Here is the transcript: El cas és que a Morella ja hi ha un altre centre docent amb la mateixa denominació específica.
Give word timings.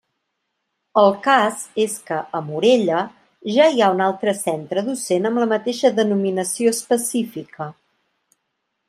El 0.99 1.09
cas 1.25 1.57
és 1.83 1.97
que 2.07 2.17
a 2.39 2.41
Morella 2.47 3.01
ja 3.57 3.67
hi 3.75 3.83
ha 3.83 3.89
un 3.97 4.01
altre 4.07 4.33
centre 4.39 4.85
docent 4.89 5.31
amb 5.31 5.43
la 5.45 5.49
mateixa 5.53 5.93
denominació 6.01 6.75
específica. 6.79 7.69